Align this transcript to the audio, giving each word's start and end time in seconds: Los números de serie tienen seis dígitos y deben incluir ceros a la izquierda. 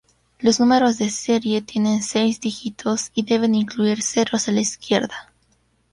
Los 0.39 0.59
números 0.59 0.97
de 0.97 1.11
serie 1.11 1.61
tienen 1.61 2.01
seis 2.01 2.39
dígitos 2.41 3.11
y 3.13 3.21
deben 3.21 3.53
incluir 3.53 4.01
ceros 4.01 4.47
a 4.47 4.51
la 4.51 4.61
izquierda. 4.61 5.31